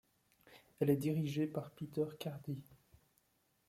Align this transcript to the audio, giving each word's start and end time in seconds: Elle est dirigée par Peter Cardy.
Elle 0.79 0.89
est 0.89 0.95
dirigée 0.97 1.45
par 1.45 1.69
Peter 1.69 2.07
Cardy. 2.19 2.63